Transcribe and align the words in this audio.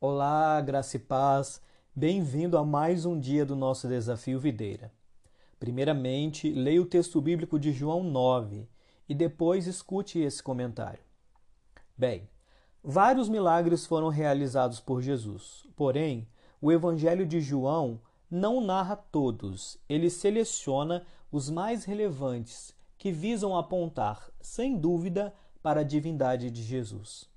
Olá, 0.00 0.60
graça 0.60 0.96
e 0.96 0.98
paz. 0.98 1.62
Bem-vindo 1.94 2.58
a 2.58 2.64
mais 2.64 3.06
um 3.06 3.16
dia 3.20 3.46
do 3.46 3.54
nosso 3.54 3.86
desafio 3.86 4.40
Videira. 4.40 4.92
Primeiramente, 5.60 6.52
leia 6.52 6.82
o 6.82 6.86
texto 6.86 7.20
bíblico 7.20 7.60
de 7.60 7.70
João 7.70 8.02
9 8.02 8.68
e 9.08 9.14
depois 9.14 9.68
escute 9.68 10.18
esse 10.18 10.42
comentário. 10.42 11.04
Bem, 11.96 12.28
vários 12.82 13.28
milagres 13.28 13.86
foram 13.86 14.08
realizados 14.08 14.80
por 14.80 15.00
Jesus. 15.00 15.64
Porém, 15.76 16.26
o 16.60 16.72
evangelho 16.72 17.24
de 17.24 17.40
João 17.40 18.00
não 18.36 18.60
narra 18.60 18.94
todos, 18.94 19.78
ele 19.88 20.10
seleciona 20.10 21.06
os 21.32 21.48
mais 21.48 21.84
relevantes 21.84 22.74
que 22.98 23.10
visam 23.10 23.56
apontar, 23.56 24.30
sem 24.40 24.76
dúvida, 24.76 25.34
para 25.62 25.80
a 25.80 25.84
divindade 25.84 26.50
de 26.50 26.62
Jesus. 26.62 27.28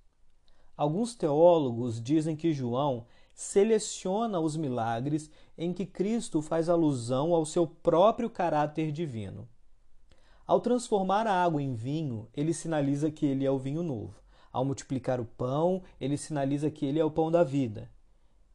Alguns 0.76 1.16
teólogos 1.16 2.02
dizem 2.02 2.36
que 2.36 2.52
João 2.52 3.06
seleciona 3.34 4.42
os 4.42 4.58
milagres 4.58 5.32
em 5.58 5.72
que 5.72 5.86
Cristo 5.86 6.42
faz 6.42 6.68
alusão 6.68 7.34
ao 7.34 7.46
seu 7.46 7.66
próprio 7.66 8.30
caráter 8.30 8.92
divino. 8.92 9.48
Ao 10.46 10.60
transformar 10.60 11.26
a 11.28 11.44
água 11.44 11.62
em 11.62 11.74
vinho, 11.74 12.28
ele 12.36 12.54
sinaliza 12.54 13.10
que 13.10 13.26
ele 13.26 13.46
é 13.46 13.52
o 13.52 13.58
vinho 13.58 13.84
novo. 13.84 14.16
Ao 14.52 14.66
multiplicar 14.66 15.22
o 15.22 15.26
pão, 15.26 15.82
ele 16.00 16.18
sinaliza 16.18 16.70
que 16.70 16.86
ele 16.86 17.00
é 17.00 17.06
o 17.06 17.12
pão 17.12 17.32
da 17.32 17.44
vida. 17.44 17.90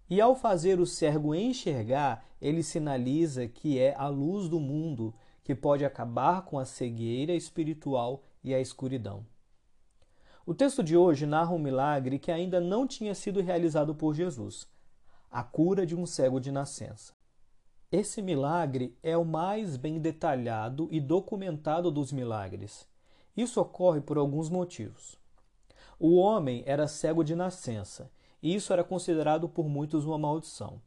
E 0.08 0.20
ao 0.20 0.34
fazer 0.34 0.80
o 0.80 0.86
cego 0.86 1.34
enxergar, 1.34 2.26
ele 2.40 2.62
sinaliza 2.62 3.48
que 3.48 3.78
é 3.78 3.94
a 3.96 4.08
luz 4.08 4.48
do 4.48 4.60
mundo 4.60 5.14
que 5.42 5.54
pode 5.54 5.84
acabar 5.84 6.42
com 6.42 6.58
a 6.58 6.64
cegueira 6.64 7.34
espiritual 7.34 8.22
e 8.42 8.54
a 8.54 8.60
escuridão. 8.60 9.24
O 10.46 10.54
texto 10.54 10.82
de 10.82 10.94
hoje 10.94 11.24
narra 11.24 11.52
um 11.52 11.58
milagre 11.58 12.18
que 12.18 12.30
ainda 12.30 12.60
não 12.60 12.86
tinha 12.86 13.14
sido 13.14 13.40
realizado 13.40 13.94
por 13.94 14.14
Jesus: 14.14 14.68
a 15.30 15.42
cura 15.42 15.86
de 15.86 15.96
um 15.96 16.04
cego 16.04 16.38
de 16.38 16.52
nascença. 16.52 17.14
Esse 17.90 18.20
milagre 18.20 18.96
é 19.02 19.16
o 19.16 19.24
mais 19.24 19.76
bem 19.76 19.98
detalhado 19.98 20.88
e 20.90 21.00
documentado 21.00 21.90
dos 21.90 22.12
milagres. 22.12 22.86
Isso 23.36 23.60
ocorre 23.60 24.00
por 24.00 24.18
alguns 24.18 24.50
motivos. 24.50 25.18
O 25.98 26.16
homem 26.16 26.62
era 26.66 26.88
cego 26.88 27.22
de 27.22 27.34
nascença, 27.34 28.10
e 28.44 28.54
isso 28.54 28.74
era 28.74 28.84
considerado 28.84 29.48
por 29.48 29.66
muitos 29.66 30.04
uma 30.04 30.18
maldição. 30.18 30.78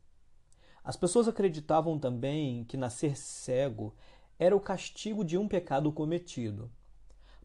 As 0.84 0.96
pessoas 0.96 1.28
acreditavam 1.28 1.98
também 1.98 2.64
que 2.66 2.78
nascer 2.78 3.18
cego 3.18 3.96
era 4.38 4.56
o 4.56 4.60
castigo 4.60 5.26
de 5.26 5.40
um 5.40 5.48
pecado 5.48 5.92
cometido. 5.92 6.70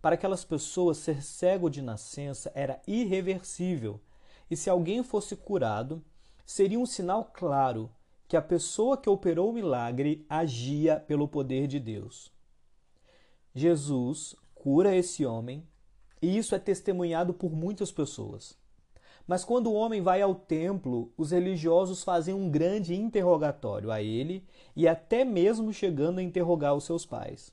Para 0.02 0.14
aquelas 0.14 0.44
pessoas, 0.44 0.98
ser 0.98 1.22
cego 1.22 1.70
de 1.70 1.80
nascença 1.80 2.52
era 2.55 2.83
irreversível, 2.86 4.02
e 4.50 4.56
se 4.56 4.68
alguém 4.68 5.02
fosse 5.02 5.34
curado, 5.34 6.05
seria 6.44 6.78
um 6.78 6.84
sinal 6.84 7.30
claro 7.33 7.90
que 8.28 8.36
a 8.36 8.42
pessoa 8.42 8.98
que 8.98 9.08
operou 9.08 9.48
o 9.48 9.55
milagre 9.55 10.27
agia 10.28 11.00
pelo 11.00 11.27
poder 11.27 11.66
de 11.66 11.80
Deus. 11.80 12.30
Jesus 13.55 14.36
cura 14.55 14.94
esse 14.94 15.24
homem, 15.24 15.66
e 16.20 16.36
isso 16.36 16.55
é 16.55 16.58
testemunhado 16.58 17.33
por 17.33 17.50
muitas 17.50 17.90
pessoas. 17.90 18.60
Mas 19.26 19.44
quando 19.44 19.68
o 19.68 19.74
homem 19.74 20.00
vai 20.00 20.20
ao 20.20 20.34
templo, 20.34 21.12
os 21.16 21.30
religiosos 21.30 22.02
fazem 22.02 22.34
um 22.34 22.50
grande 22.50 22.94
interrogatório 22.94 23.90
a 23.90 24.02
ele 24.02 24.44
e 24.74 24.88
até 24.88 25.24
mesmo 25.24 25.72
chegando 25.72 26.18
a 26.18 26.22
interrogar 26.22 26.74
os 26.74 26.84
seus 26.84 27.06
pais. 27.06 27.52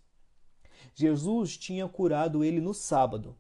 Jesus 0.93 1.57
tinha 1.57 1.87
curado 1.87 2.43
ele 2.43 2.59
no 2.59 2.73
sábado. 2.73 3.35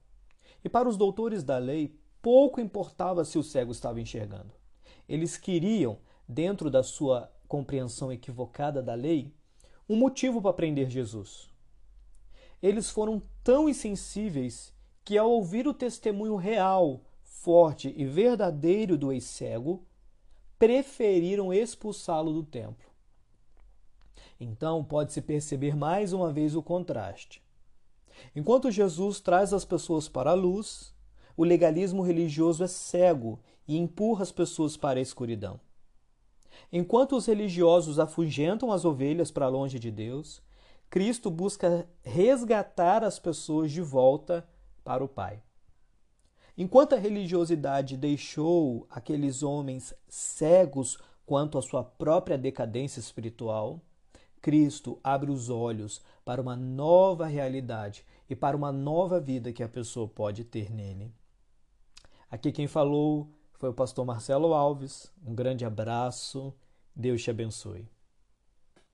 E 0.63 0.69
para 0.69 0.87
os 0.87 0.97
doutores 0.97 1.43
da 1.43 1.57
lei, 1.57 1.97
pouco 2.21 2.61
importava 2.61 3.25
se 3.25 3.37
o 3.37 3.43
cego 3.43 3.71
estava 3.71 3.99
enxergando. 3.99 4.53
Eles 5.07 5.37
queriam, 5.37 5.97
dentro 6.27 6.69
da 6.69 6.83
sua 6.83 7.31
compreensão 7.47 8.11
equivocada 8.11 8.81
da 8.81 8.93
lei, 8.93 9.33
um 9.87 9.95
motivo 9.95 10.41
para 10.41 10.53
prender 10.53 10.89
Jesus. 10.89 11.49
Eles 12.61 12.89
foram 12.89 13.21
tão 13.43 13.67
insensíveis 13.67 14.73
que, 15.03 15.17
ao 15.17 15.31
ouvir 15.31 15.67
o 15.67 15.73
testemunho 15.73 16.35
real, 16.35 17.01
forte 17.41 17.93
e 17.95 18.05
verdadeiro 18.05 18.97
do 18.97 19.11
ex-cego, 19.11 19.85
preferiram 20.57 21.53
expulsá-lo 21.53 22.33
do 22.33 22.43
templo. 22.43 22.89
Então 24.39 24.83
pode-se 24.83 25.21
perceber 25.21 25.75
mais 25.75 26.11
uma 26.11 26.33
vez 26.33 26.55
o 26.55 26.61
contraste. 26.61 27.41
Enquanto 28.35 28.69
Jesus 28.69 29.21
traz 29.21 29.53
as 29.53 29.63
pessoas 29.63 30.09
para 30.09 30.31
a 30.31 30.33
luz, 30.35 30.93
o 31.37 31.45
legalismo 31.45 32.01
religioso 32.01 32.63
é 32.63 32.67
cego 32.67 33.39
e 33.65 33.77
empurra 33.77 34.23
as 34.23 34.31
pessoas 34.31 34.75
para 34.75 34.99
a 34.99 35.01
escuridão. 35.01 35.59
Enquanto 36.71 37.15
os 37.15 37.25
religiosos 37.25 37.99
afugentam 37.99 38.71
as 38.71 38.83
ovelhas 38.83 39.31
para 39.31 39.47
longe 39.47 39.79
de 39.79 39.89
Deus, 39.89 40.41
Cristo 40.89 41.31
busca 41.31 41.87
resgatar 42.03 43.03
as 43.03 43.17
pessoas 43.17 43.71
de 43.71 43.81
volta 43.81 44.45
para 44.83 45.03
o 45.03 45.07
Pai. 45.07 45.41
Enquanto 46.59 46.93
a 46.93 46.99
religiosidade 46.99 47.95
deixou 47.95 48.85
aqueles 48.89 49.43
homens 49.43 49.93
cegos 50.09 50.97
quanto 51.25 51.57
à 51.57 51.61
sua 51.61 51.85
própria 51.85 52.37
decadência 52.37 52.99
espiritual, 52.99 53.79
Cristo 54.41 54.99
abre 55.01 55.31
os 55.31 55.49
olhos 55.49 56.01
para 56.25 56.41
uma 56.41 56.57
nova 56.57 57.25
realidade 57.27 58.05
e 58.29 58.35
para 58.35 58.57
uma 58.57 58.73
nova 58.73 59.21
vida 59.21 59.53
que 59.53 59.63
a 59.63 59.69
pessoa 59.69 60.05
pode 60.05 60.43
ter 60.43 60.69
nele. 60.69 61.13
Aqui 62.29 62.51
quem 62.51 62.67
falou 62.67 63.29
foi 63.53 63.69
o 63.69 63.73
pastor 63.73 64.05
Marcelo 64.05 64.53
Alves. 64.53 65.09
Um 65.25 65.33
grande 65.33 65.63
abraço. 65.63 66.53
Deus 66.93 67.23
te 67.23 67.31
abençoe. 67.31 67.87